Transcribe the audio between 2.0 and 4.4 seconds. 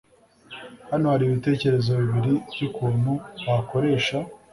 bibiri byukuntu wakoresha